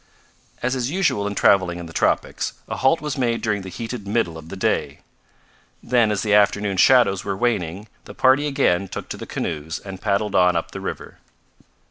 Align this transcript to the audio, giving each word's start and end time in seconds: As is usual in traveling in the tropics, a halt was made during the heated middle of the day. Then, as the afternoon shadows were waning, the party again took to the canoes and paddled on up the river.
As 0.63 0.73
is 0.73 0.89
usual 0.89 1.27
in 1.27 1.35
traveling 1.35 1.77
in 1.77 1.85
the 1.85 1.93
tropics, 1.93 2.53
a 2.67 2.77
halt 2.77 3.01
was 3.01 3.19
made 3.19 3.39
during 3.43 3.61
the 3.61 3.69
heated 3.69 4.07
middle 4.07 4.35
of 4.35 4.49
the 4.49 4.55
day. 4.55 5.01
Then, 5.83 6.09
as 6.11 6.23
the 6.23 6.33
afternoon 6.33 6.77
shadows 6.77 7.23
were 7.23 7.37
waning, 7.37 7.87
the 8.05 8.15
party 8.15 8.47
again 8.47 8.87
took 8.87 9.09
to 9.09 9.17
the 9.17 9.27
canoes 9.27 9.77
and 9.77 10.01
paddled 10.01 10.33
on 10.33 10.55
up 10.55 10.71
the 10.71 10.81
river. 10.81 11.19